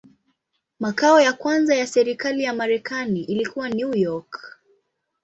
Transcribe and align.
Makao 0.79 1.21
ya 1.21 1.33
kwanza 1.33 1.75
ya 1.75 1.87
serikali 1.87 2.43
ya 2.43 2.53
Marekani 2.53 3.23
ilikuwa 3.23 3.69
New 3.69 3.95
York. 3.95 4.59